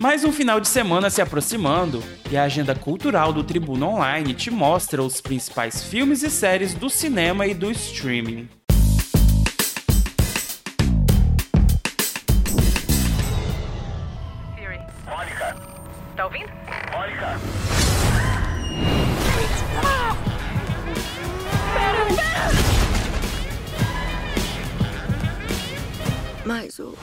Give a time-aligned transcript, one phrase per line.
[0.00, 2.00] Mais um final de semana se aproximando
[2.30, 6.88] e a agenda cultural do Tribuna Online te mostra os principais filmes e séries do
[6.88, 8.48] cinema e do streaming.
[15.04, 15.56] Mônica.
[16.14, 16.67] Tá ouvindo?
[26.48, 26.94] Mais o.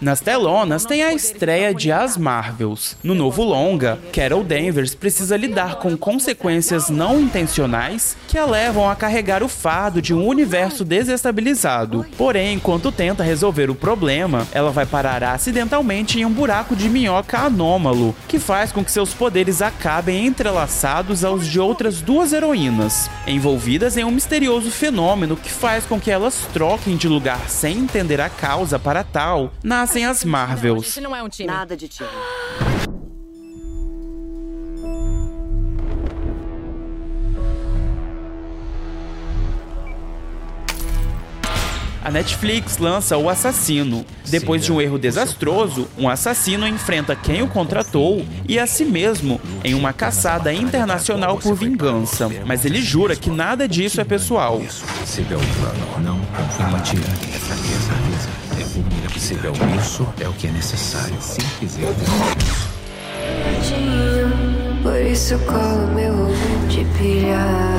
[0.00, 2.96] Nas telonas tem a estreia de As Marvels.
[3.02, 8.96] No novo longa, Carol Danvers precisa lidar com consequências não intencionais que a levam a
[8.96, 12.06] carregar o fardo de um universo desestabilizado.
[12.16, 17.38] Porém, enquanto tenta resolver o problema, ela vai parar acidentalmente em um buraco de minhoca
[17.38, 23.98] anômalo, que faz com que seus poderes acabem entrelaçados aos de outras duas heroínas, envolvidas
[23.98, 28.30] em um misterioso fenômeno que faz com que elas troquem de lugar sem entender a
[28.30, 30.96] causa para tal, nas nascem as Marvels.
[30.96, 31.46] Não, não é um time.
[31.46, 32.10] Nada de time.
[42.02, 44.04] A Netflix lança O Assassino.
[44.28, 49.40] Depois de um erro desastroso, um assassino enfrenta quem o contratou e a si mesmo
[49.62, 52.28] em uma caçada internacional por vingança.
[52.44, 54.60] Mas ele jura que nada disso é pessoal.
[55.04, 56.18] Se é o plano, não
[56.66, 58.49] empatia, é fraqueza.
[59.20, 59.52] É possível.
[59.78, 61.14] Isso é o que é necessário.
[61.20, 61.86] Se quiser.
[64.82, 67.70] Por isso colo meu ovo de pilhar.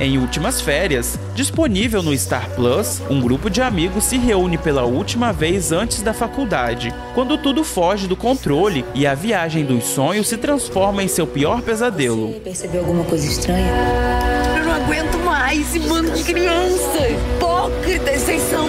[0.00, 5.32] Em Últimas Férias, disponível no Star Plus, um grupo de amigos se reúne pela última
[5.32, 10.36] vez antes da faculdade, quando tudo foge do controle e a viagem dos sonhos se
[10.36, 12.28] transforma em seu pior pesadelo.
[12.28, 14.15] Você percebeu alguma coisa estranha?
[15.66, 17.10] Esse bando de crianças!
[17.36, 18.68] Hipócritas, vocês são.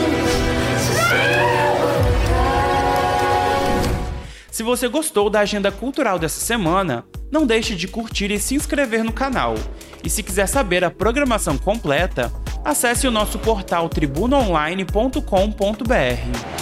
[4.51, 9.03] Se você gostou da agenda cultural dessa semana, não deixe de curtir e se inscrever
[9.03, 9.53] no canal.
[10.03, 12.33] E se quiser saber a programação completa,
[12.65, 16.56] acesse o nosso portal tribunaonline.com.br.